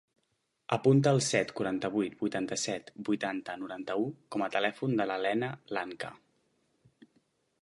[0.77, 6.15] Apunta el set, quaranta-vuit, vuitanta-set, vuitanta, noranta-u com a telèfon de la Lena Lancha.